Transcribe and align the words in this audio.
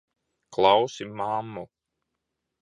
Klausi 0.53 1.05
mammu! 1.17 1.63